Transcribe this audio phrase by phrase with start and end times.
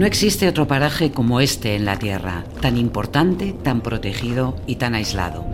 [0.00, 4.94] No existe otro paraje como este en la Tierra, tan importante, tan protegido y tan
[4.94, 5.44] aislado.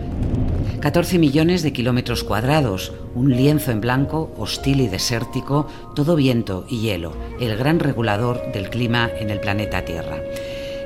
[0.79, 5.67] 14 millones de kilómetros cuadrados, un lienzo en blanco, hostil y desértico,
[5.97, 10.23] todo viento y hielo, el gran regulador del clima en el planeta Tierra.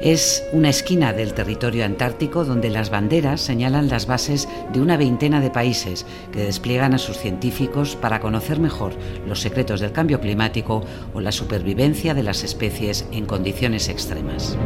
[0.02, 5.40] Es una esquina del territorio antártico donde las banderas señalan las bases de una veintena
[5.42, 8.94] de países que despliegan a sus científicos para conocer mejor
[9.28, 10.84] los secretos del cambio climático
[11.14, 14.58] o la supervivencia de las especies en condiciones extremas.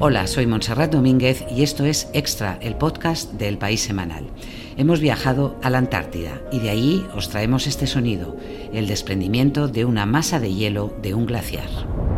[0.00, 4.24] Hola, soy Montserrat Domínguez y esto es Extra, el podcast del País Semanal.
[4.78, 8.36] Hemos viajado a la Antártida y de ahí os traemos este sonido,
[8.72, 12.09] el desprendimiento de una masa de hielo de un glaciar.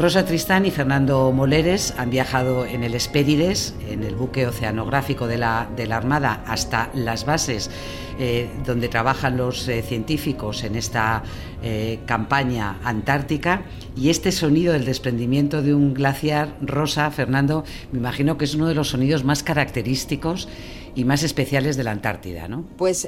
[0.00, 5.36] Rosa Tristán y Fernando Moleres han viajado en el Espérides, en el buque oceanográfico de
[5.36, 7.70] la, Armada, hasta las bases
[8.18, 11.22] eh, donde trabajan los eh, científicos en esta
[11.62, 13.64] eh, campaña antártica.
[13.94, 18.68] Y este sonido del desprendimiento de un glaciar, Rosa, Fernando, me imagino que es uno
[18.68, 20.48] de los sonidos más característicos
[20.94, 22.64] y más especiales de la Antártida, ¿no?
[22.78, 23.06] Pues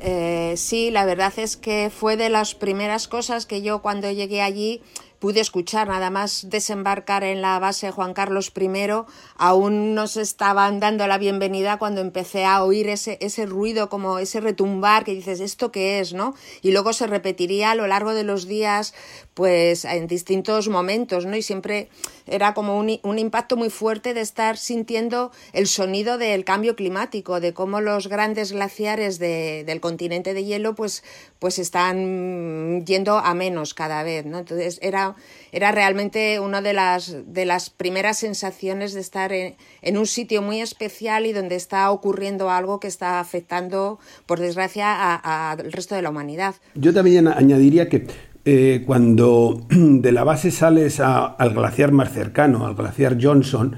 [0.54, 4.82] sí, la verdad es que fue de las primeras cosas que yo cuando llegué allí
[5.22, 8.90] pude escuchar nada más desembarcar en la base Juan Carlos I,
[9.36, 14.40] aún nos estaban dando la bienvenida cuando empecé a oír ese, ese ruido, como ese
[14.40, 16.12] retumbar que dices, ¿esto qué es?
[16.12, 16.34] ¿no?
[16.60, 18.94] Y luego se repetiría a lo largo de los días,
[19.34, 21.36] pues en distintos momentos, ¿no?
[21.36, 21.88] Y siempre
[22.26, 27.40] era como un, un impacto muy fuerte de estar sintiendo el sonido del cambio climático,
[27.40, 31.02] de cómo los grandes glaciares de, del continente de hielo, pues,
[31.38, 34.38] pues están yendo a menos cada vez, ¿no?
[34.38, 35.16] Entonces era
[35.52, 39.54] era, realmente una de las, de las primeras sensaciones de estar en,
[39.96, 45.70] un sitio muy especial y donde está ocurriendo algo que está afectando, por desgracia, al
[45.70, 46.54] resto de la humanidad.
[46.74, 48.06] Yo también añadiría que
[48.44, 53.76] eh, cuando de la base sales al glaciar más cercano, al glaciar Johnson,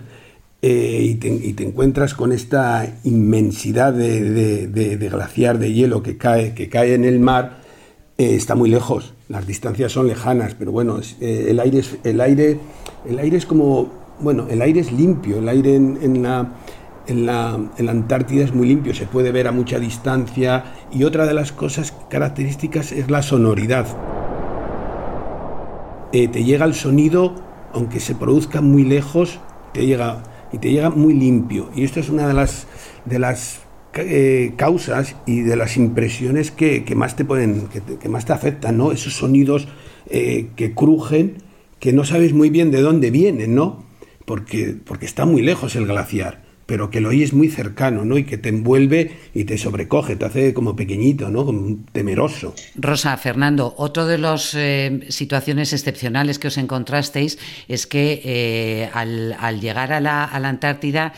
[0.63, 6.95] eh, y, te, encuentras con esta inmensidad de, glaciar de hielo que cae, que cae
[6.95, 7.59] en el mar,
[8.17, 12.59] eh, está muy lejos, las distancias son lejanas, pero bueno, el, aire es, el, aire,
[13.07, 18.55] el aire es como, bueno, el aire es limpio, el aire en, la, Antártida es
[18.55, 23.11] muy limpio, se puede ver a mucha distancia y otra de las cosas características es
[23.11, 24.14] la sonoridad.
[26.15, 27.35] Te llega el sonido,
[27.73, 29.41] aunque se produzca muy lejos,
[29.73, 31.71] te llega y te llega muy limpio.
[31.75, 32.69] Y esto es una de las,
[33.05, 33.63] de las
[33.95, 37.67] eh, causas y de las impresiones que, más te pueden,
[38.01, 38.93] que, más te afectan, ¿no?
[38.93, 39.67] Esos sonidos
[40.09, 41.39] eh, que crujen,
[41.81, 43.85] que no sabes muy bien de dónde vienen, ¿no?
[44.25, 48.19] Porque, porque está muy lejos el glaciar, pero que lo oyes muy cercano, ¿no?
[48.19, 51.45] Y que te envuelve y te sobrecoge, te hace como pequeñito, ¿no?
[51.45, 52.55] Como temeroso.
[52.77, 57.39] Rosa, Fernando, otro de las eh, situaciones excepcionales que os encontrasteis
[57.69, 61.13] es que al, al, llegar a la, a la Antártida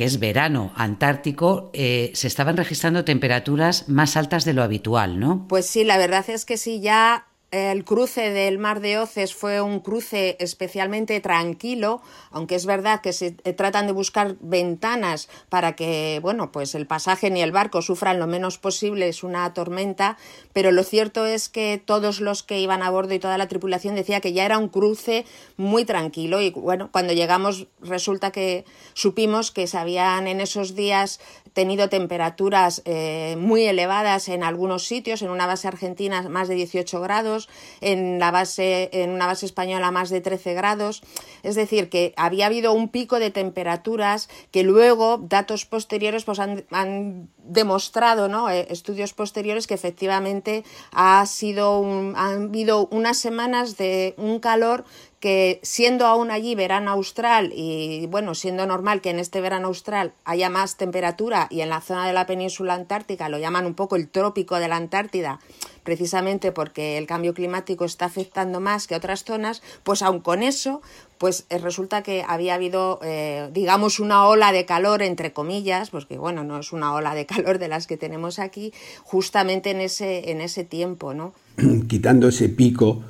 [0.00, 5.46] que es verano antártico, eh, se estaban registrando temperaturas más altas de lo habitual, ¿no?
[5.46, 9.60] Pues sí, la verdad es que sí, ya el cruce del mar de Oces fue
[9.60, 12.00] un cruce especialmente tranquilo,
[12.30, 17.28] aunque es verdad que se tratan de buscar ventanas para que, bueno, pues el pasaje
[17.28, 20.16] ni el barco sufran lo menos posible, es una tormenta,
[20.52, 23.96] pero lo cierto es que todos los que iban a bordo y toda la tripulación
[23.96, 25.24] decía que ya era un cruce
[25.56, 31.20] muy tranquilo y bueno, cuando llegamos resulta que supimos que se habían en esos días
[31.52, 37.00] tenido temperaturas eh, muy elevadas en algunos sitios, en una base argentina más de 18
[37.00, 37.39] grados,
[37.80, 41.02] en, la base, en una base española más de 13 grados.
[41.42, 47.28] Es decir, que había habido un pico de temperaturas que luego datos posteriores pues, han,
[47.38, 48.48] demostrado, ¿no?
[48.48, 50.62] Eh, estudios posteriores, que efectivamente
[50.92, 51.82] ha sido
[52.14, 54.84] han habido unas semanas de un calor
[55.20, 60.14] que siendo aún allí verano austral y bueno, siendo normal que en este verano austral
[60.24, 63.96] haya más temperatura y en la zona de la península antártica lo llaman un poco
[63.96, 65.38] el trópico de la Antártida,
[65.82, 70.80] precisamente porque el cambio climático está afectando más que otras zonas, pues aun con eso,
[71.18, 76.16] pues eh, resulta que había habido, eh, digamos, una ola de calor, entre comillas, porque
[76.16, 80.30] bueno, no es una ola de calor de las que tenemos aquí, justamente en ese,
[80.30, 81.34] en ese tiempo, ¿no?
[81.88, 83.02] Quitando ese pico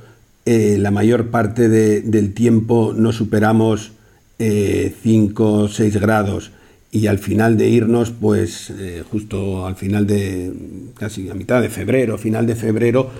[0.46, 3.92] eh, la mayor parte del tiempo no superamos
[4.38, 6.52] 5 eh, o 6 grados
[6.92, 10.52] y al final de irnos, pues eh, justo al final de,
[10.94, 13.10] casi a mitad de febrero, final de febrero,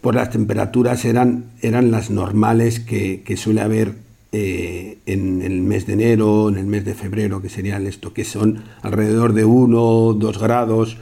[0.00, 3.94] pues las temperaturas eran, eran las normales que, suele haber
[4.32, 8.24] eh, en el mes de enero, en el mes de febrero, que serían esto, que
[8.24, 10.96] son alrededor de 1, 2 grados,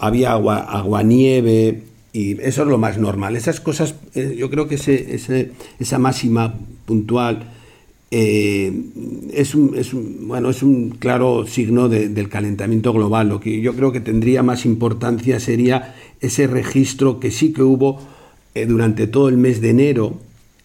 [0.00, 1.82] había agua, agua nieve,
[2.12, 3.36] y eso es lo más normal.
[3.36, 6.54] Esas cosas, eh, yo creo que ese, esa máxima
[6.86, 7.50] puntual
[8.10, 8.72] eh,
[9.32, 13.28] es, un, es, un, bueno, es un claro signo del calentamiento global.
[13.28, 18.00] Lo que yo creo que tendría más importancia sería ese registro que sí que hubo
[18.66, 20.18] durante todo el mes de enero,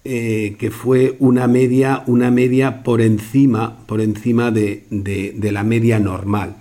[0.06, 4.84] eh, que fue una media, una media por encima, por encima de,
[5.42, 6.58] la media normal.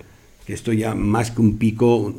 [0.46, 2.14] Que esto ya más que un pico,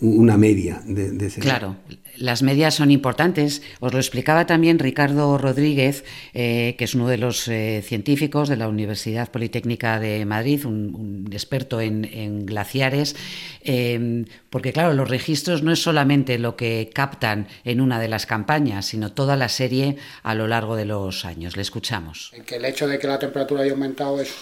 [0.00, 1.76] una media de, ese Claro,
[2.16, 3.62] las medias son importantes.
[3.80, 6.04] Os lo explicaba también Ricardo Rodríguez,
[6.34, 11.28] eh, que es uno de los eh, científicos de la Universidad Politécnica de Madrid, un,
[11.32, 13.16] experto en, glaciares,
[13.62, 18.26] em, porque claro, los registros no es solamente lo que captan en una de las
[18.26, 21.56] campañas, sino toda la serie a lo largo de los años.
[21.56, 22.32] Le escuchamos.
[22.46, 24.32] Que el hecho de que la temperatura haya aumentado es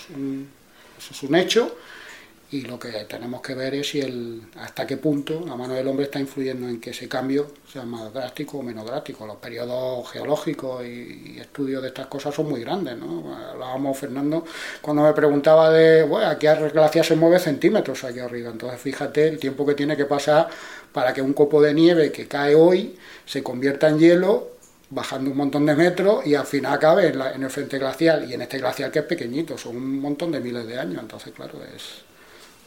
[1.10, 1.76] es un hecho
[2.54, 5.88] y lo que tenemos que ver es si el, hasta qué punto la mano del
[5.88, 9.26] hombre está influyendo en que ese cambio sea más drástico o menos drástico.
[9.26, 12.96] Los periodos geológicos y, estudios de estas cosas son muy grandes.
[12.96, 13.36] ¿no?
[13.36, 14.44] Hablábamos, Fernando,
[14.80, 18.50] cuando me preguntaba de, bueno, aquí la glaciar se mueve centímetros aquí arriba.
[18.50, 20.48] Entonces fíjate el tiempo que tiene que pasar
[20.92, 22.96] para que un copo de nieve que cae hoy
[23.26, 24.50] se convierta en hielo
[24.90, 28.34] bajando un montón de metros y al final acabe en, en el frente glacial y
[28.34, 31.58] en este glacial que es pequeñito, son un montón de miles de años, entonces claro,
[31.74, 32.04] es,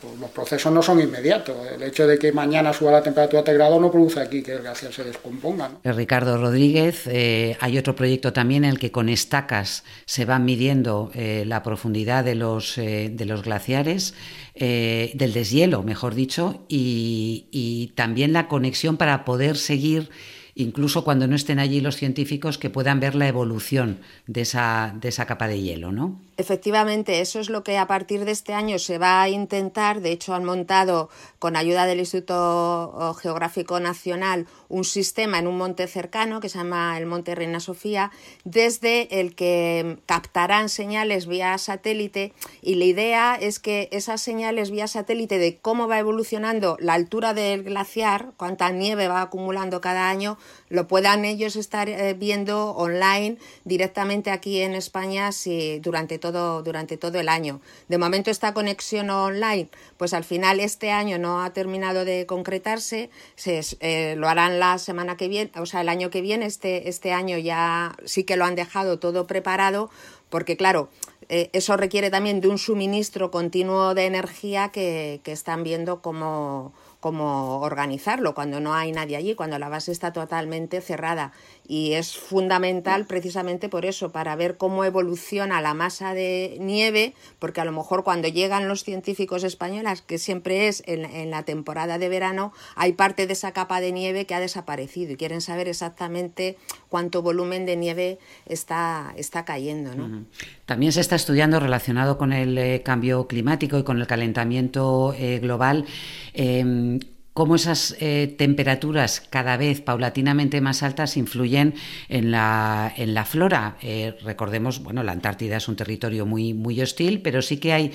[0.01, 1.55] pues los procesos no son inmediatos.
[1.73, 4.53] El hecho de que mañana suba la temperatura a 3 grados no produce aquí que
[4.53, 5.71] el glaciar se descomponga.
[5.83, 10.39] Eh, Ricardo Rodríguez, eh, hay otro proyecto también en el que con estacas se va
[10.39, 14.13] midiendo eh, la profundidad de los, de los glaciares,
[14.55, 20.09] del deshielo, mejor dicho, y, y también la conexión para poder seguir
[20.55, 25.09] incluso cuando no estén allí los científicos, que puedan ver la evolución de esa, de
[25.09, 26.19] esa capa de hielo, ¿no?
[26.39, 30.01] Efectivamente, eso es lo que a partir de este año se va a intentar.
[30.01, 35.87] De hecho, han montado, con ayuda del Instituto Geográfico Nacional, un sistema en un monte
[35.87, 38.11] cercano que se llama el Monte Reina Sofía,
[38.43, 42.33] desde el que captarán señales vía satélite.
[42.61, 47.33] Y la idea es que esas señales vía satélite de cómo va evolucionando la altura
[47.33, 50.37] del glaciar, cuánta nieve va acumulando cada año,
[50.69, 56.97] lo puedan ellos estar eh, viendo online directamente aquí en España si, durante, todo, durante
[56.97, 57.61] todo el año.
[57.87, 63.09] De momento esta conexión online, pues al final este año no ha terminado de concretarse,
[63.35, 66.89] se, eh, lo harán la semana que viene, o sea, el año que viene, este,
[66.89, 69.89] este año ya sí que lo han dejado todo preparado,
[70.29, 70.89] porque claro,
[71.29, 76.73] eh, eso requiere también de un suministro continuo de energía que, que están viendo cómo
[76.99, 81.31] cómo organizarlo cuando no hay nadie allí, cuando la base está totalmente cerrada.
[81.67, 87.61] Y es fundamental precisamente por eso, para ver cómo evoluciona la masa de nieve, porque
[87.61, 92.09] a lo mejor cuando llegan los científicos españoles, que siempre es en, la temporada de
[92.09, 96.57] verano, hay parte de esa capa de nieve que ha desaparecido y quieren saber exactamente
[96.89, 99.93] cuánto volumen de nieve está, está cayendo.
[99.93, 100.25] ¿no?
[100.67, 105.39] También se está estudiando relacionado con el eh, cambio climático y con el calentamiento eh,
[105.39, 105.85] global.
[106.33, 106.99] Em,
[107.31, 111.75] cómo esas eh, temperaturas cada vez paulatinamente más altas influyen
[112.09, 113.77] en la, en la flora.
[114.23, 117.91] Recordemos, bueno, la Antártida es un territorio muy, muy hostil, pero sí que hay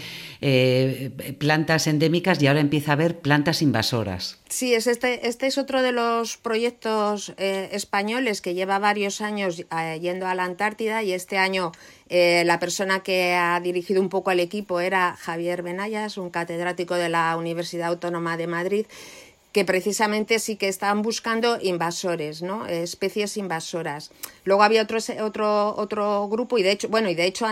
[1.40, 4.38] plantas endémicas y ahora empieza a haber plantas invasoras.
[4.48, 9.64] Sí, es este, este es otro de los proyectos españoles que lleva varios años
[10.00, 11.72] yendo a la Antártida y este año
[12.12, 17.08] la persona que ha dirigido un poco el equipo era Javier Benayas, un catedrático de
[17.08, 18.86] la Universidad Autónoma de Madrid
[19.52, 22.66] que precisamente sí que estaban buscando invasores, ¿no?
[22.66, 24.10] especies invasoras.
[24.44, 27.46] Luego había otro, otro, otro grupo y de hecho, bueno, y de hecho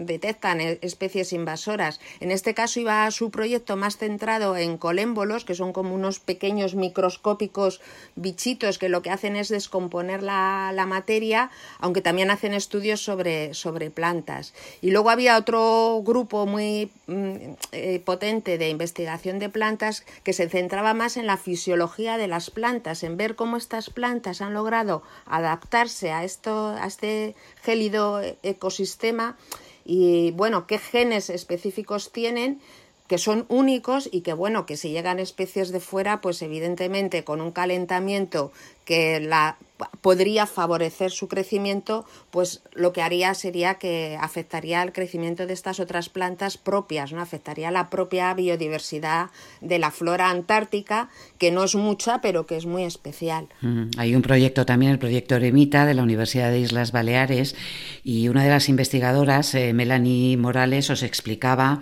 [0.00, 2.00] detectan especies invasoras.
[2.20, 6.74] En este caso iba su proyecto más centrado en colémbolos, que son como unos pequeños
[6.74, 7.80] microscópicos
[8.16, 13.54] bichitos que lo que hacen es descomponer la, la materia, aunque también hacen estudios sobre,
[13.54, 14.54] sobre plantas.
[14.80, 17.36] Y luego había otro grupo muy mm,
[17.72, 22.50] eh, potente de investigación de plantas que se centraba más en la fisiología de las
[22.50, 29.36] plantas, en ver cómo estas plantas han logrado adaptarse a, esto, a este gélido ecosistema
[29.84, 32.60] y bueno, qué genes específicos tienen
[33.08, 37.40] que son únicos y que bueno, que si llegan especies de fuera, pues evidentemente con
[37.40, 38.52] un calentamiento
[38.84, 39.56] que la
[40.00, 45.78] podría favorecer su crecimiento, pues lo que haría sería que afectaría al crecimiento de estas
[45.78, 47.20] otras plantas propias, ¿no?
[47.20, 52.66] Afectaría la propia biodiversidad de la flora antártica, que no es mucha, pero que es
[52.66, 53.48] muy especial.
[53.60, 57.54] Mm, hay un proyecto también, el proyecto Eremita de la Universidad de Islas Baleares,
[58.02, 61.80] y una de las investigadoras, eh, Melanie Morales, os explicaba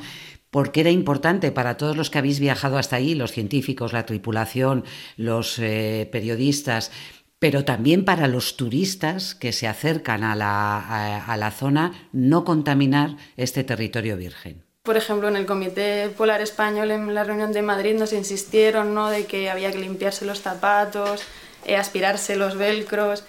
[0.56, 4.84] porque era importante para todos los que habéis viajado hasta ahí, los científicos, la tripulación,
[5.18, 6.90] los eh, periodistas,
[7.38, 13.18] pero también para los turistas que se acercan a la, a, la zona, no contaminar
[13.36, 14.64] este territorio virgen.
[14.84, 19.10] Por ejemplo, en el Comité Polar Español, en la reunión de Madrid, nos insistieron ¿no?
[19.10, 21.22] de que había que limpiarse los zapatos,
[21.66, 23.24] eh, aspirarse los velcros.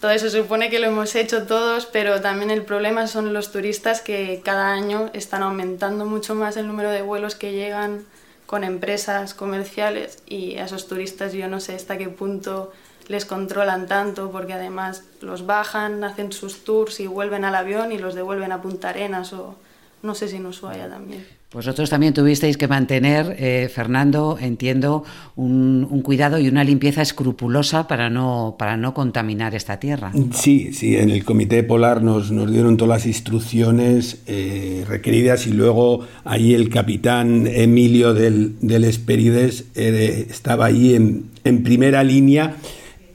[0.00, 4.00] Todo eso supone que lo hemos hecho todos, pero también el problema son los turistas
[4.00, 8.06] que cada año están aumentando mucho más el número de vuelos que llegan
[8.46, 12.72] con empresas comerciales y a esos turistas yo no sé hasta qué punto
[13.08, 17.98] les controlan tanto porque además los bajan, hacen sus tours y vuelven al avión y
[17.98, 19.56] los devuelven a Punta Arenas o
[20.02, 21.37] no sé si en Ushuaia también.
[21.50, 28.10] Vosotros también tuvisteis que mantener, eh, Fernando, entiendo, un, cuidado y una limpieza escrupulosa para
[28.10, 30.12] no, para no contaminar esta tierra.
[30.32, 35.52] Sí, sí, en el Comité Polar nos, nos dieron todas las instrucciones eh, requeridas y
[35.52, 42.56] luego ahí el capitán Emilio del, del Esperides eh, estaba ahí en, en primera línea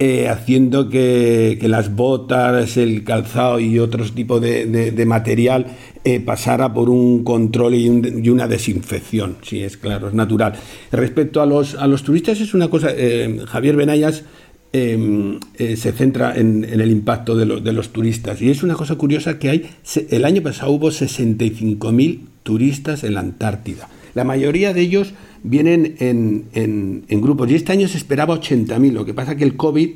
[0.06, 5.66] eh, haciendo que, las botas, el calzado y otros tipos de, material
[6.04, 7.88] eh, pasara por un control y,
[8.30, 9.38] una desinfección.
[9.44, 10.56] Sí, es claro, es natural.
[10.92, 14.26] Respecto a los, a los turistas, es una cosa, eh, Javier Benayas
[14.74, 19.50] se centra en, el impacto de, de, los turistas y es una cosa curiosa que
[19.52, 19.70] hay,
[20.10, 23.88] el año pasado hubo 65.000 turistas en la Antártida.
[24.16, 27.52] La mayoría de ellos vienen en, en, grupos.
[27.52, 28.92] Y este año se esperaba 80.000.
[28.92, 29.90] Lo que pasa que el COVID,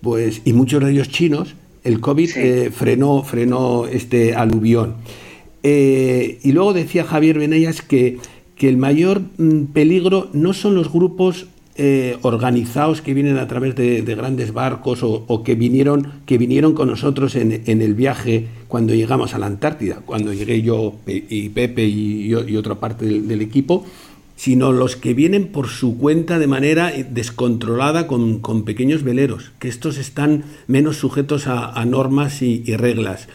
[0.00, 4.94] pues, y muchos de ellos chinos, el COVID eh, frenó, frenó este aluvión.
[5.62, 8.18] Eh, y luego decía Javier Benellas que,
[8.56, 11.46] que el mayor mm, peligro no son los grupos
[11.76, 16.88] eh, organizados que vienen a través de, grandes barcos o, que, vinieron, que vinieron con
[16.88, 21.84] nosotros en, en, el viaje cuando llegamos a la Antártida, cuando llegué yo y Pepe
[21.84, 23.84] y, y otra parte del equipo,
[24.36, 29.96] sino los que vienen por su cuenta de manera descontrolada con, pequeños veleros, que estos
[29.96, 33.28] están menos sujetos a, normas y, reglas.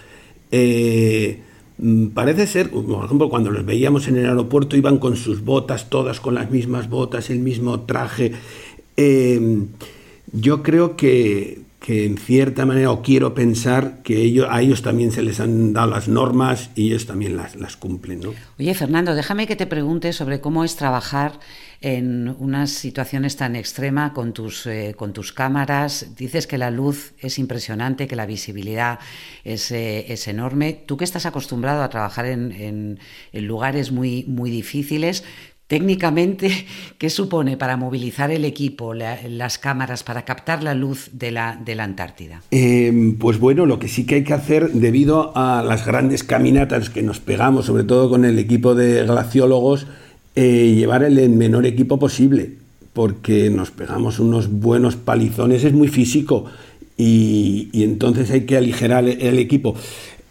[0.52, 1.40] Eh,
[1.78, 5.90] mm, parece ser, por ejemplo, cuando los veíamos en el aeropuerto iban con sus botas,
[5.90, 8.34] todas con las mismas botas, el mismo traje.
[8.98, 9.66] Eh,
[10.32, 15.12] yo creo que, que en cierta manera, o quiero pensar que ellos, a ellos también
[15.12, 18.20] se les han dado las normas y ellos también las, las cumplen.
[18.20, 18.36] ¿no?
[18.60, 21.40] Oye, Fernando, déjame que te pregunte sobre cómo es trabajar
[21.82, 26.16] en unas situaciones tan extremas con tus, eh, con tus cámaras.
[26.16, 29.00] Dices que la luz es impresionante, que la visibilidad
[29.44, 30.74] es, eh, es enorme.
[30.86, 33.00] Tú que estás acostumbrado a trabajar en, en,
[33.32, 35.24] en lugares muy, muy difíciles,
[35.70, 36.66] Técnicamente,
[36.98, 42.42] ¿qué supone para movilizar el equipo, las cámaras, para captar la luz de la, Antártida?
[42.50, 46.90] Em, pues bueno, lo que sí que hay que hacer, debido a las grandes caminatas
[46.90, 49.86] que nos pegamos, sobre todo con el equipo de glaciólogos,
[50.36, 52.54] eh, llevar el menor equipo posible,
[52.94, 56.46] porque nos pegamos unos buenos palizones, es muy físico.
[56.98, 59.76] Y, entonces hay que aligerar el equipo.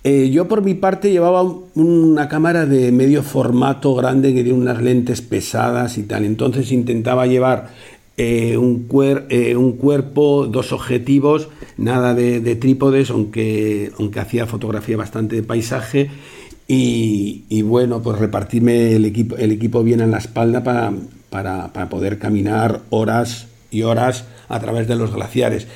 [0.04, 1.42] Eh, yo por mi parte llevaba
[1.74, 6.24] una cámara de medio formato grande que tiene unas lentes pesadas y tal.
[6.24, 7.70] Entonces intentaba llevar
[8.16, 8.88] eh, un,
[9.28, 16.10] eh, un, cuerpo, dos objetivos, nada de, trípodes, aunque, aunque hacía fotografía bastante de paisaje.
[16.70, 20.92] Y, bueno, pues repartirme el equipo, el equipo bien en la espalda para,
[21.30, 25.66] para, para poder caminar horas y horas a través de los glaciares.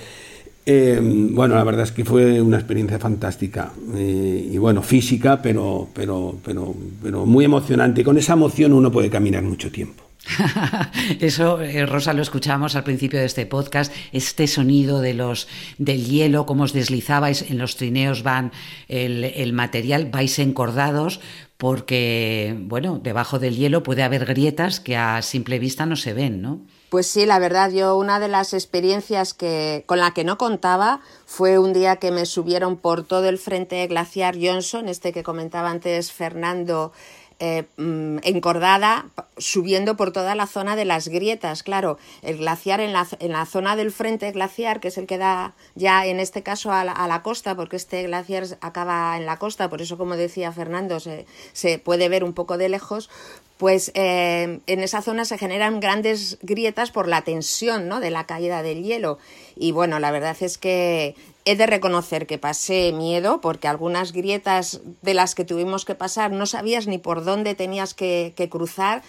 [0.64, 5.88] Eh, bueno, la verdad es que fue una experiencia fantástica eh, y bueno, física, pero,
[5.92, 8.04] pero, pero, pero muy emocionante.
[8.04, 10.04] Con esa emoción uno puede caminar mucho tiempo.
[11.20, 16.04] Eso, eh, Rosa, lo escuchamos al principio de este podcast, este sonido de los, del
[16.06, 18.52] hielo, cómo os deslizabais, en los trineos van
[18.88, 21.20] el, el material, vais encordados,
[21.62, 26.42] porque, bueno, debajo del hielo puede haber grietas que a simple vista no se ven,
[26.42, 26.58] ¿no?
[26.88, 31.02] Pues sí, la verdad, yo una de las experiencias que, con la que no contaba
[31.24, 35.70] fue un día que me subieron por todo el frente glaciar Johnson, este que comentaba
[35.70, 36.90] antes Fernando,
[37.44, 39.06] eh, mm, encordada,
[39.36, 41.64] subiendo por toda la zona de las grietas.
[41.64, 45.18] Claro, el glaciar en la, en la, zona del frente glaciar, que es el que
[45.18, 49.68] da ya en este caso a la, costa, porque este glaciar acaba en la costa,
[49.68, 53.10] por eso, como decía Fernando, se, se puede ver un poco de lejos,
[53.58, 57.98] pues eh, en esa zona se generan grandes grietas por la tensión ¿no?
[57.98, 59.18] de la caída del hielo.
[59.56, 64.80] Y bueno, la verdad es que he de reconocer que pasé miedo porque algunas grietas
[65.02, 69.02] de las que tuvimos que pasar no sabías ni por dónde tenías que, cruzar.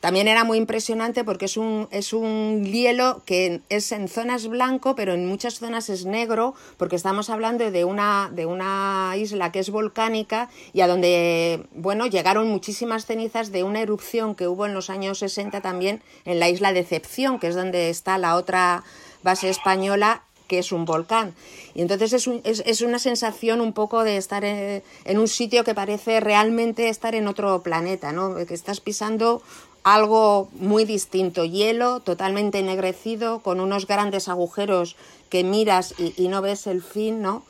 [0.00, 4.96] También era muy impresionante porque es un, es un hielo que es en zonas blanco,
[4.96, 9.60] pero en muchas zonas es negro, porque estamos hablando de una, de una isla que
[9.60, 14.74] es volcánica y a donde, bueno, llegaron muchísimas cenizas de una erupción que hubo en
[14.74, 18.82] los años 60 también en la isla Decepción, que es donde está la otra
[19.22, 21.34] base española que es un volcán.
[21.72, 25.64] Y entonces es, es, es una sensación un poco de estar en, en, un sitio
[25.64, 28.34] que parece realmente estar en otro planeta, ¿no?
[28.44, 29.40] Que estás pisando
[29.82, 34.96] algo muy distinto, hielo totalmente ennegrecido, con unos grandes agujeros
[35.30, 37.44] que miras y, y no ves el fin, ¿no?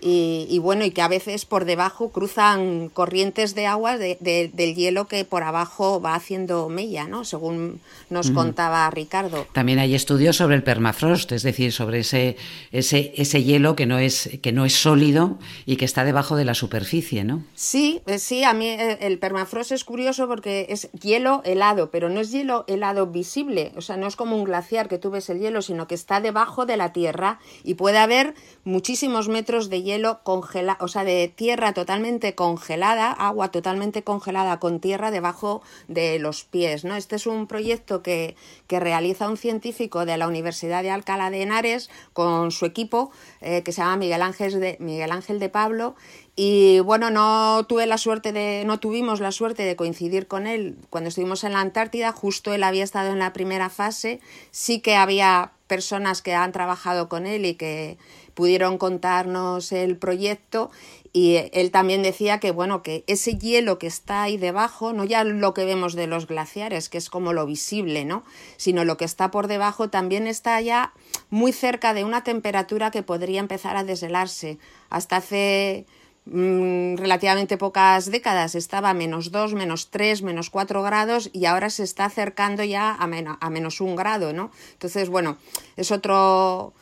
[0.00, 4.16] Y, bueno, y que a veces por debajo cruzan corrientes de agua de,
[4.52, 7.24] del hielo que por abajo va haciendo mella, ¿no?
[7.24, 9.46] Según nos contaba Ricardo.
[9.52, 12.36] También hay estudios sobre el permafrost, es decir, sobre ese,
[12.72, 16.44] ese, ese hielo que no, es, que no es sólido y que está debajo de
[16.44, 17.42] la superficie, ¿no?
[17.54, 22.08] Sí, eh, sí, a mí eh, el permafrost es curioso porque es hielo helado, pero
[22.08, 25.28] no es hielo helado visible, o sea, no es como un glaciar que tú ves
[25.30, 28.34] el hielo, sino que está debajo de la tierra y puede haber
[28.64, 34.80] muchísimos metros de hielo congelado, o sea, de tierra totalmente congelada, agua totalmente congelada con
[34.80, 36.96] tierra debajo de los pies, ¿no?
[36.96, 41.42] Este es un proyecto que, que realiza un científico de la Universidad de Alcalá de
[41.42, 45.94] Henares con su equipo, eh, que se llama Miguel Ángel de, Miguel Ángel de Pablo,
[46.38, 50.76] y bueno, no tuve la suerte de, no tuvimos la suerte de coincidir con él.
[50.90, 54.96] Cuando estuvimos en la Antártida, justo él había estado en la primera fase, sí que
[54.96, 57.96] había personas que han trabajado con él y que
[58.36, 60.70] pudieron contarnos el proyecto
[61.14, 65.24] y él también decía que bueno que ese hielo que está ahí debajo no ya
[65.24, 68.24] lo que vemos de los glaciares que es como lo visible no
[68.58, 70.92] sino lo que está por debajo también está ya
[71.30, 74.58] muy cerca de una temperatura que podría empezar a deshelarse
[74.90, 75.86] hasta hace
[76.26, 81.70] mmm, relativamente pocas décadas estaba a menos 2, menos 3, menos 4 grados y ahora
[81.70, 83.04] se está acercando ya a,
[83.40, 84.50] a menos 1 grado, ¿no?
[84.74, 85.38] Entonces, bueno,
[85.76, 86.74] es otro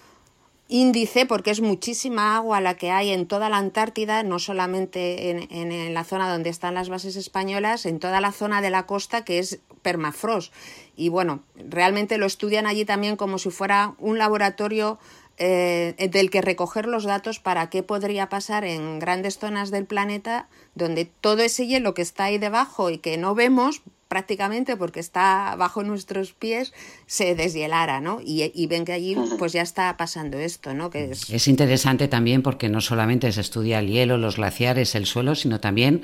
[0.69, 5.53] índice porque es muchísima agua la que hay en toda la Antártida, no solamente en,
[5.73, 9.25] en, la zona donde están las bases españolas, en toda la zona de la costa
[9.25, 10.53] que es permafrost.
[10.97, 14.99] Y bueno, realmente lo estudian allí también como si fuera un laboratorio
[15.37, 20.49] eh, del que recoger los datos para qué podría pasar en grandes zonas del planeta
[20.77, 23.83] donde todo ese hielo que está ahí debajo y que no vemos
[24.15, 26.73] prácticamente porque está bajo nuestros pies
[27.07, 28.21] se deshielara, ¿no?
[28.25, 30.89] Y, y, ven que allí pues ya está pasando esto, ¿no?
[30.89, 31.29] Que es...
[31.31, 35.59] es interesante también porque no solamente se estudia el hielo, los glaciares, el suelo, sino
[35.59, 36.03] también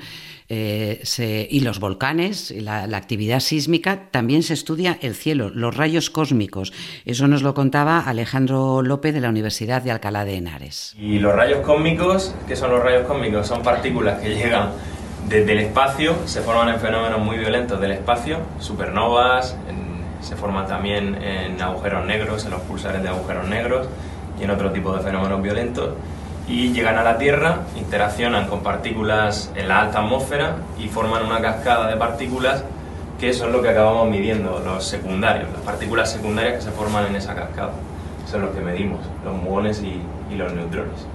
[0.49, 5.77] eh, se, y los volcanes, la, la, actividad sísmica, también se estudia el cielo, los
[5.77, 6.73] rayos cósmicos.
[7.05, 10.97] Eso nos lo contaba Alejandro López de la Universidad de Alcalá de Henares.
[10.99, 13.47] Y los rayos cósmicos, ¿qué son los rayos cósmicos?
[13.47, 14.71] Son partículas que llegan
[15.27, 19.55] desde el espacio, se forman en fenómenos muy violentos del espacio, supernovas,
[20.21, 23.87] se forman también en agujeros negros, en los pulsares de agujeros negros
[24.39, 25.93] y en otro tipo de fenómenos violentos.
[26.47, 31.39] Y llegan a la Tierra, interaccionan con partículas en la alta atmósfera y forman una
[31.41, 32.63] cascada de partículas
[33.21, 37.15] que es lo que acabamos midiendo, los secundarios, las partículas secundarias que se forman en
[37.15, 37.73] esa cascada.
[38.25, 40.01] Son los que medimos, los muones y,
[40.35, 41.05] los neutrones.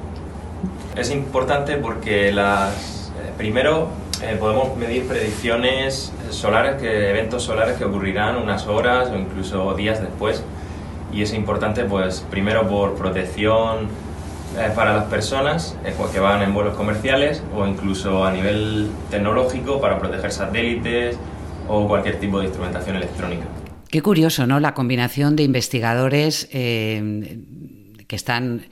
[0.94, 2.95] Es importante porque las,
[3.36, 3.88] primero
[4.22, 10.00] eh, podemos medir predicciones solares, que, eventos solares que ocurrirán unas horas o incluso días
[10.00, 10.42] después.
[11.12, 13.88] Y es importante, pues, primero por protección
[14.58, 19.80] eh, para las personas eh, que van en vuelos comerciales o incluso a nivel tecnológico
[19.80, 21.18] para proteger satélites
[21.68, 23.44] o cualquier tipo de instrumentación electrónica.
[23.90, 24.58] Qué curioso, ¿no?
[24.60, 27.38] La combinación de investigadores eh,
[28.06, 28.62] que están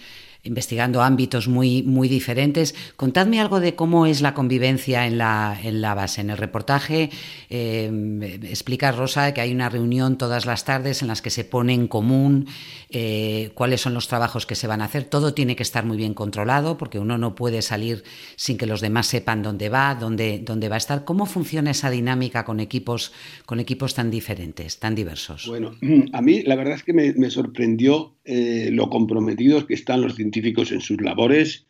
[0.44, 2.74] investigando ámbitos muy, muy diferentes.
[2.96, 6.20] Contadme algo de cómo es la convivencia en la, en la base.
[6.20, 7.11] En el reportaje
[7.50, 11.72] eh, explica Rosa que hay una reunión todas las tardes en las que se pone
[11.72, 12.46] en común
[12.90, 15.04] eh, cuáles son los trabajos que se van a hacer.
[15.04, 18.04] Todo tiene que estar muy bien controlado porque uno no puede salir
[18.37, 21.04] sin que los demás sepan dónde va, dónde, dónde va a estar.
[21.04, 23.12] ¿Cómo funciona esa dinámica con equipos,
[23.46, 25.46] con equipos tan diferentes, tan diversos?
[25.48, 25.72] Bueno,
[26.12, 30.14] a mí la verdad es que me, me sorprendió eh, lo comprometidos que están los
[30.14, 31.66] científicos en sus labores,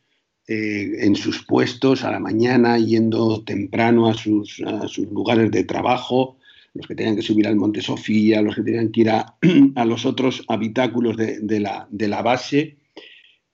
[0.47, 4.63] eh, en sus puestos a la mañana, yendo temprano a sus,
[5.11, 6.37] lugares de trabajo,
[6.75, 9.37] los que tenían que subir al Monte Sofía, los que tenían que ir a,
[9.87, 12.77] los otros habitáculos de, la, base.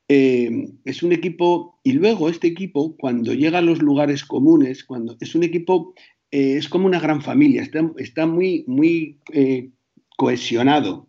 [0.08, 5.16] Eh, es un equipo, y luego este equipo, cuando llega a los lugares comunes, cuando
[5.20, 5.94] es un equipo
[6.30, 7.62] es como una gran familia,
[7.96, 9.70] está, muy, muy eh,
[10.16, 11.08] cohesionado.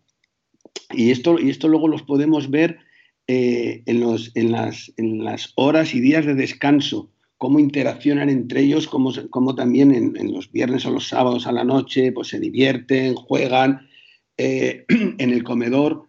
[0.92, 2.78] Y esto, y esto luego los podemos ver
[3.26, 8.60] eh, en, los, en, las, en, las, horas y días de descanso, cómo interaccionan entre
[8.60, 12.40] ellos, cómo, cómo también en, los viernes o los sábados a la noche pues se
[12.40, 13.88] divierten, juegan
[14.36, 14.86] en
[15.18, 16.08] el comedor.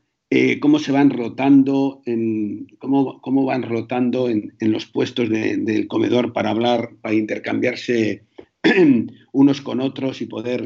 [0.60, 6.49] cómo se van rotando, en, cómo, cómo van rotando en, los puestos del comedor para
[6.49, 8.23] hablar, para intercambiarse
[9.34, 10.65] unos con otros y poder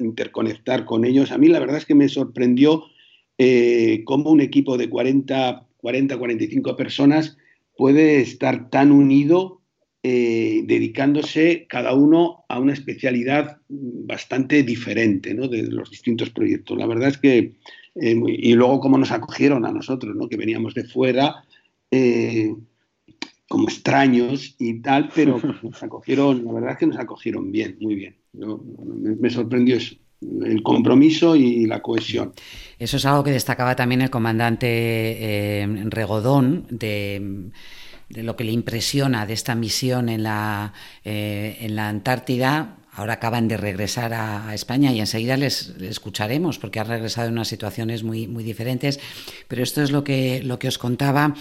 [0.00, 1.30] interconectar con ellos.
[1.30, 2.84] A mí la verdad es que me sorprendió
[3.38, 7.36] eh, cómo un equipo de 40, 40, 45 personas
[7.76, 9.60] puede estar tan unido
[10.02, 16.78] eh, dedicándose cada uno a una especialidad bastante diferente de los distintos proyectos.
[16.78, 17.54] La verdad es que,
[17.96, 20.28] eh, y luego cómo nos acogieron a nosotros, ¿no?
[20.28, 21.44] que veníamos de fuera,
[23.48, 27.94] como extraños y tal, pero nos acogieron, la verdad es que nos acogieron bien, muy
[27.94, 28.16] bien.
[28.32, 29.96] me, sorprendió eso
[30.44, 32.32] el compromiso y la cohesión.
[32.78, 37.50] Eso es algo que destacaba también el comandante eh, Regodón de,
[38.10, 40.72] lo que le impresiona de esta misión en la,
[41.04, 42.76] eh, en la Antártida.
[42.92, 47.48] Ahora acaban de regresar a, España y enseguida les, escucharemos porque han regresado en unas
[47.48, 49.00] situaciones muy, muy diferentes.
[49.48, 51.34] Pero esto es lo que, lo que os contaba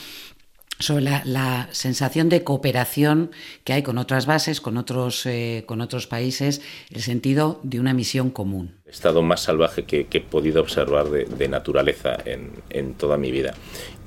[0.79, 3.31] sobre la, sensación de cooperación
[3.63, 7.93] que hay con otras bases, con otros, eh, con otros países, el sentido de una
[7.93, 8.75] misión común.
[8.85, 13.53] Estado más salvaje que, he podido observar de, naturaleza en, toda mi vida.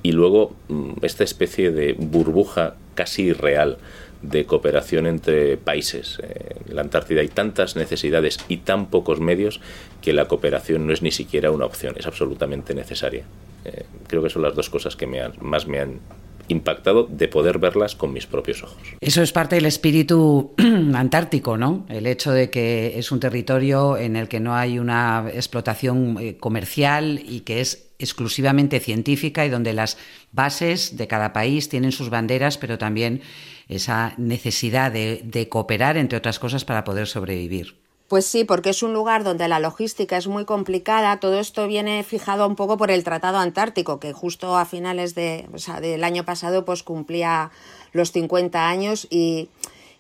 [0.03, 3.79] Y luego mm, esta especie de burbuja casi irreal
[4.23, 6.19] de cooperación entre países.
[6.67, 9.61] En la Antártida hay tantas necesidades y tan pocos medios
[10.01, 13.25] que la cooperación no es ni siquiera una opción, es absolutamente necesaria.
[13.65, 16.01] Eh, creo que son las dos cosas que más me han
[16.49, 18.77] impactado de poder verlas con mis propios ojos.
[19.01, 20.55] Eso es parte del espíritu
[20.95, 21.87] antártico, ¿no?
[21.89, 26.37] El hecho de que es un territorio en el que no hay una explotación eh,
[26.37, 29.97] comercial y que es exclusivamente científica y donde las
[30.33, 33.23] bases de cada país tienen sus banderas, pero también
[33.69, 37.86] esa necesidad de cooperar, entre otras cosas, para poder sobrevivir.
[38.09, 41.19] Pues sí, porque es un lugar donde la logística es muy complicada.
[41.19, 45.49] Todo esto viene fijado un poco por el Tratado Antártico, que justo a finales de,
[45.81, 47.51] del año pasado pues cumplía
[47.93, 49.49] los 50 años y,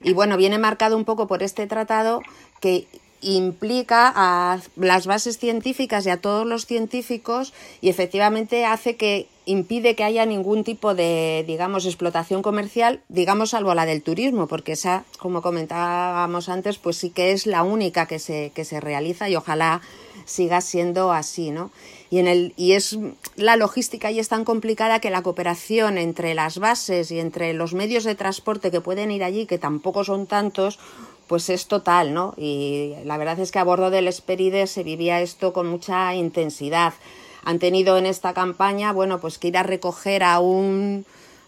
[0.01, 2.23] y bueno, viene marcado un poco por este tratado
[2.61, 2.87] que
[3.21, 9.95] implica a las bases científicas y a todos los científicos y efectivamente hace que impide
[9.95, 15.05] que haya ningún tipo de, digamos, explotación comercial, digamos, salvo la del turismo, porque esa,
[15.19, 19.37] como comentábamos antes, pues sí que es la única que se, que se realiza y
[19.37, 19.83] ojalá
[20.25, 21.71] siga siendo así, ¿no?
[22.11, 22.99] Y, en el, y es
[23.37, 27.75] la logística y es tan complicada que la cooperación entre las bases y entre los
[27.75, 30.79] medios de transporte que pueden ir allí, que tampoco son tantos,
[31.27, 32.35] pues es total, ¿no?
[32.37, 36.95] Y la verdad es que a bordo del Esperide se vivía esto con mucha intensidad.
[37.45, 41.05] Han tenido en esta campaña, bueno, pues que ir a recoger a un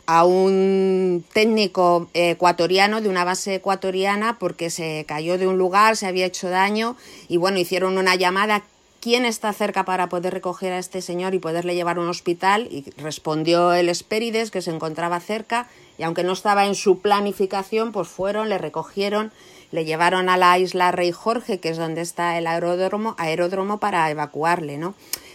[0.07, 6.07] a un técnico ecuatoriano de una base ecuatoriana porque se cayó de un lugar, se
[6.07, 6.97] había hecho daño
[7.29, 8.63] y bueno, hicieron una llamada
[9.01, 12.69] ¿quién está cerca para poder recoger a este señor y poderle llevar a un hospital?
[12.71, 17.93] Y respondió el Espérides, que se encontraba cerca, y aunque no estaba en su planificación,
[17.93, 19.33] pues fueron, le recogieron
[19.71, 24.11] le llevaron a la isla Rey Jorge, que es donde está el aeródromo, aeródromo para
[24.11, 24.95] evacuarle, ¿no?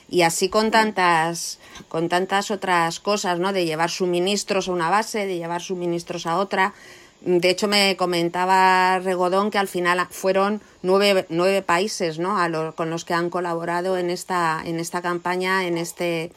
[0.09, 3.53] Y así con tantas, con tantas otras cosas, ¿no?
[3.53, 6.73] De llevar suministros a una base, de llevar suministros a otra.
[7.21, 12.37] De hecho, me comentaba Regodón que al final fueron nueve, nueve países ¿no?
[12.37, 16.31] a con los que han colaborado en esta, en esta campaña, en este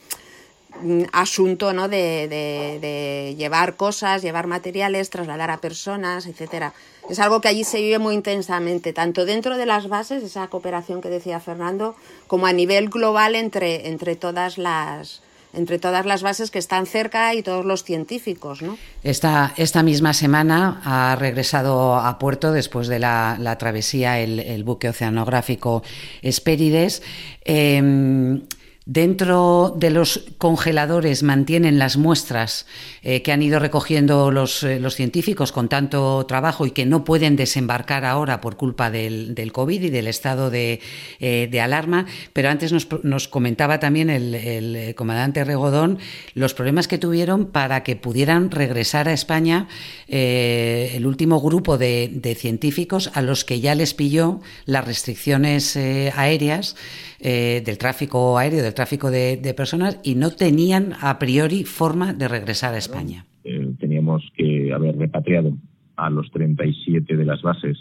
[1.12, 1.88] asunto ¿no?
[1.88, 6.72] de, de, llevar cosas, llevar materiales, trasladar a personas, etcétera.
[7.08, 11.00] Es algo que allí se vive muy intensamente, tanto dentro de las bases, esa cooperación
[11.00, 11.94] que decía Fernando,
[12.26, 15.22] como a nivel global entre, entre todas las
[15.56, 18.62] entre todas las bases que están cerca y todos los científicos.
[18.62, 18.76] ¿no?
[19.02, 25.82] Esta, esta misma semana ha regresado a puerto después de la, travesía el, buque oceanográfico
[26.22, 27.02] Espérides.
[27.44, 28.42] Em,
[28.88, 32.66] Dentro de los congeladores mantienen las muestras
[33.02, 37.02] eh, que han ido recogiendo los, eh, los, científicos con tanto trabajo y que no
[37.02, 40.78] pueden desembarcar ahora por culpa del, COVID y del estado de,
[41.18, 42.06] eh, de alarma.
[42.32, 45.98] Pero antes nos, nos comentaba también el, el, comandante Regodón
[46.34, 49.66] los problemas que tuvieron para que pudieran regresar a España
[50.06, 56.76] el último grupo de, de, científicos a los que ya les pilló las restricciones aéreas
[57.20, 62.74] del tráfico aéreo, del tráfico de, personas y no tenían a priori forma de regresar
[62.74, 63.24] a España.
[63.44, 65.52] Eh, teníamos que haber repatriado
[65.96, 67.78] a los 37 de las bases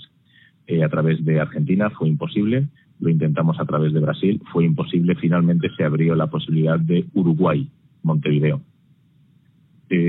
[0.68, 2.68] eh, a través de Argentina, fue imposible.
[3.00, 5.16] Lo intentamos a través de Brasil, fue imposible.
[5.16, 7.68] Finalmente se abrió la posibilidad de Uruguay,
[8.04, 8.62] Montevideo.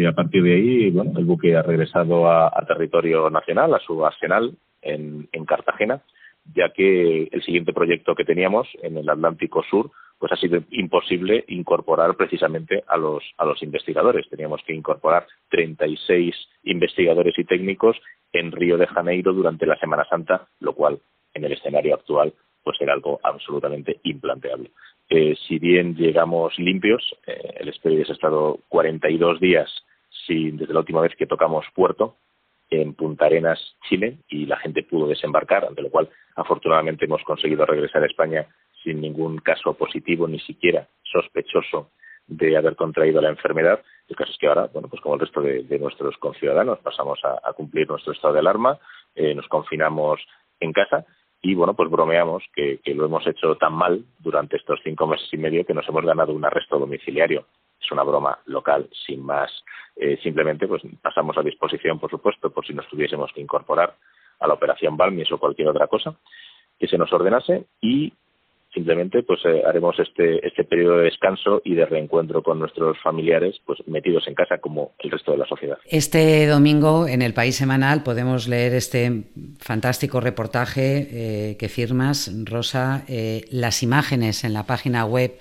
[0.09, 4.57] a partir de ahí, bueno, el buque ha regresado a, territorio nacional, a su arsenal
[4.83, 6.03] en, en Cartagena,
[6.55, 11.45] ya que el siguiente proyecto que teníamos en el Atlántico Sur pues ha sido imposible
[11.49, 14.29] incorporar precisamente a los, a los investigadores.
[14.31, 17.97] Teníamos que incorporar 36 investigadores y técnicos
[18.33, 21.01] en Río de Janeiro durante la Semana Santa, lo cual
[21.35, 22.33] en el escenario actual
[22.65, 24.73] pues era algo absolutamente implanteable.
[25.09, 29.71] Eh, si bien llegamos limpios, eh, el Expedies ha estado 42 días
[30.27, 32.17] sin, desde la última vez que tocamos puerto
[32.71, 37.65] en Punta Arenas, Chile, y la gente pudo desembarcar, ante lo cual afortunadamente hemos conseguido
[37.65, 38.47] regresar a España
[38.83, 41.91] sin ningún caso positivo, ni siquiera sospechoso
[42.27, 43.83] de haber contraído la enfermedad.
[44.09, 47.53] El caso es que ahora, bueno, pues como el resto de, nuestros conciudadanos, pasamos a,
[47.53, 48.79] cumplir nuestro estado de alarma,
[49.15, 50.21] eh, nos confinamos
[50.61, 51.05] en casa
[51.43, 55.37] y, bueno, pues bromeamos que, lo hemos hecho tan mal durante estos cinco meses y
[55.37, 57.47] medio que nos hemos ganado un arresto domiciliario.
[57.81, 59.51] Es una broma local, sin más.
[59.95, 63.95] Eh, simplemente, pues pasamos a disposición, por supuesto, por si nos tuviésemos que incorporar
[64.41, 66.17] a la operación Balmis o cualquier otra cosa
[66.79, 68.13] que se nos ordenase y
[68.77, 73.57] simplemente pues eh, haremos este, este periodo de descanso y de reencuentro con nuestros familiares
[73.65, 75.79] pues metidos en casa como el resto de la sociedad.
[75.87, 79.25] Este domingo en el País Semanal podemos leer este
[79.59, 85.33] fantástico reportaje eh, que firmas, Rosa, eh, las imágenes en la página web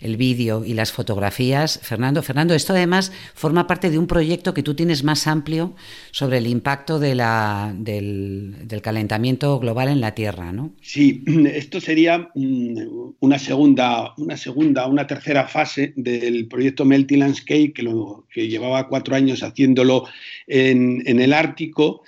[0.00, 1.80] el vídeo y las fotografías.
[1.82, 5.74] Fernando, Fernando, esto además forma parte de un proyecto que tú tienes más amplio
[6.10, 10.72] sobre el impacto de la, del, calentamiento global en la Tierra, ¿no?
[10.80, 11.22] Sí,
[11.54, 12.79] esto sería mm,
[13.20, 17.88] una segunda, una segunda, una tercera fase del proyecto Melty Landscape, que,
[18.32, 20.06] que llevaba cuatro años haciéndolo
[20.46, 22.02] en, el Ártico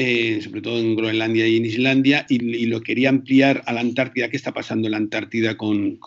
[0.00, 4.28] eh, sobre todo en Groenlandia y en Islandia, y, lo quería ampliar a la Antártida.
[4.28, 5.98] ¿Qué está pasando en la Antártida con,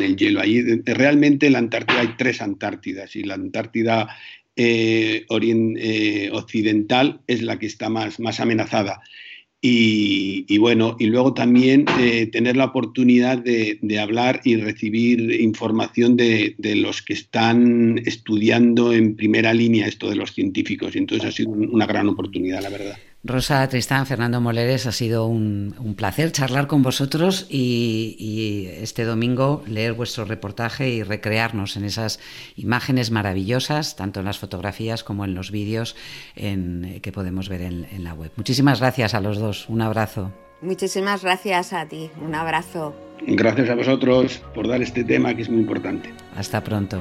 [0.00, 0.40] el hielo?
[0.40, 4.08] Ahí, realmente en la Antártida hay tres Antártidas y la Antártida
[4.56, 9.00] eh, eh, occidental es la que está más, más amenazada.
[9.64, 11.84] Y, bueno, y luego también
[12.32, 19.14] tener la oportunidad de, hablar y recibir información de, de, los que están estudiando en
[19.14, 20.96] primera línea esto de los científicos.
[20.96, 22.98] Y entonces ha sido una gran oportunidad, la verdad.
[23.24, 29.92] Rosa Tristán, Fernando Moleres, ha sido un, placer charlar con vosotros y, este domingo leer
[29.92, 32.18] vuestro reportaje y recrearnos en esas
[32.56, 35.94] imágenes maravillosas, tanto en las fotografías como en los vídeos
[36.34, 38.32] que podemos ver en, en la web.
[38.36, 39.68] Muchísimas gracias a los dos.
[39.68, 40.32] Un abrazo.
[40.60, 42.10] Muchísimas gracias a ti.
[42.20, 42.94] Un abrazo.
[43.24, 46.12] Gracias a vosotros por dar este tema que es muy importante.
[46.36, 47.00] Hasta pronto.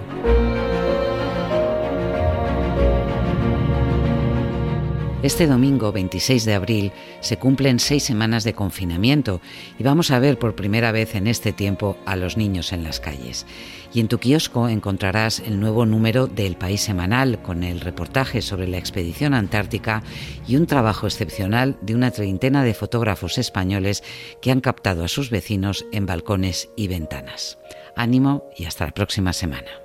[5.23, 9.39] Este domingo 26 de abril se cumplen seis semanas de confinamiento
[9.77, 12.99] y vamos a ver por primera vez en este tiempo a los niños en las
[12.99, 13.45] calles.
[13.93, 18.41] Y en tu kiosco encontrarás el nuevo número de El País Semanal con el reportaje
[18.41, 20.01] sobre la expedición antártica
[20.47, 24.03] y un trabajo excepcional de una treintena de fotógrafos españoles
[24.41, 27.60] que han captado a sus vecinos en balcones y ventanas.
[27.95, 29.80] Ánimo y hasta la próxima semana.